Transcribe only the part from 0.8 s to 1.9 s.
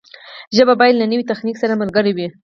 له نوي تخنیک سره